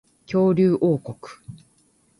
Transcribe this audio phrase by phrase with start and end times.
[0.25, 1.15] 恐竜王国